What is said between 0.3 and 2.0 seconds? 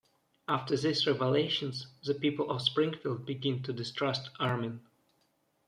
After these revelations,